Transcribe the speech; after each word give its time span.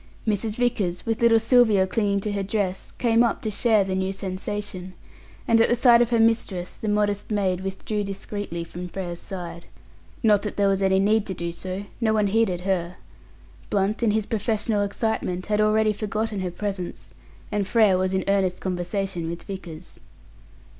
Mrs. 0.27 0.55
Vickers, 0.55 1.05
with 1.05 1.21
little 1.21 1.37
Sylvia 1.37 1.85
clinging 1.85 2.21
to 2.21 2.31
her 2.31 2.41
dress, 2.41 2.89
came 2.97 3.21
up 3.23 3.43
to 3.43 3.51
share 3.51 3.83
the 3.83 3.93
new 3.93 4.11
sensation; 4.11 4.93
and 5.47 5.61
at 5.61 5.69
the 5.69 5.75
sight 5.75 6.01
of 6.01 6.09
her 6.09 6.19
mistress, 6.19 6.75
the 6.75 6.87
modest 6.89 7.29
maid 7.29 7.61
withdrew 7.61 8.03
discreetly 8.03 8.63
from 8.63 8.87
Frere's 8.89 9.19
side. 9.19 9.67
Not 10.23 10.41
that 10.41 10.57
there 10.57 10.67
was 10.69 10.81
any 10.81 10.97
need 10.97 11.27
to 11.27 11.35
do 11.35 11.51
so; 11.51 11.85
no 12.01 12.13
one 12.15 12.25
heeded 12.25 12.61
her. 12.61 12.95
Blunt, 13.69 14.01
in 14.01 14.09
his 14.09 14.25
professional 14.25 14.81
excitement, 14.81 15.45
had 15.45 15.61
already 15.61 15.93
forgotten 15.93 16.39
her 16.39 16.49
presence, 16.49 17.13
and 17.51 17.67
Frere 17.67 17.95
was 17.95 18.11
in 18.15 18.23
earnest 18.27 18.59
conversation 18.59 19.29
with 19.29 19.43
Vickers. 19.43 19.99